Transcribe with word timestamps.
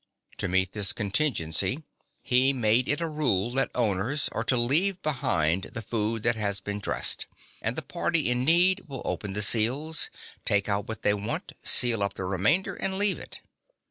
To 0.39 0.47
meet 0.47 0.71
this 0.71 0.93
contingency 0.93 1.83
he 2.23 2.53
made 2.53 2.87
it 2.89 3.01
a 3.01 3.07
rule 3.07 3.51
that 3.51 3.69
owners 3.75 4.23
(6) 4.23 4.29
are 4.29 4.43
to 4.45 4.57
leave 4.57 4.99
behind 5.03 5.65
the 5.73 5.81
food 5.83 6.23
that 6.23 6.35
has 6.35 6.59
been 6.59 6.79
dressed; 6.79 7.27
and 7.61 7.75
the 7.75 7.83
party 7.83 8.27
in 8.31 8.43
need 8.43 8.85
will 8.87 9.03
open 9.05 9.33
the 9.33 9.43
seals, 9.43 10.09
take 10.43 10.67
out 10.67 10.87
what 10.87 11.03
they 11.03 11.13
want, 11.13 11.51
seal 11.61 12.01
up 12.01 12.15
the 12.15 12.25
remainder, 12.25 12.73
and 12.75 12.97
leave 12.97 13.19
it. 13.19 13.41